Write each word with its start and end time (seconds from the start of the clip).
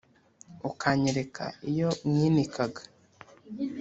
ukanyereka 0.69 1.45
iyo 1.69 1.89
mwinikaga 2.09 2.81